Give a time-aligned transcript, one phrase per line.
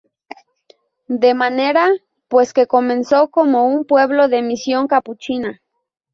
[1.23, 1.91] De manera
[2.27, 5.61] pues que comenzó como un pueblo de misión capuchina.